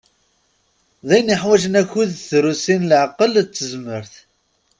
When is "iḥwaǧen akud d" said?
1.35-2.19